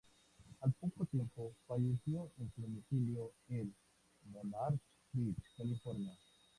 [0.61, 3.71] Al poco tiempo falleció en su domicilio en
[4.31, 4.79] Monarch
[5.13, 6.17] Beach, California.